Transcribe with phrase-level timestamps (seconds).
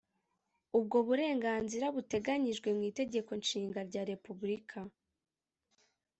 [0.77, 4.79] ubwo burenganzira buteganyijwe mu itegeko nshinga rya repubulika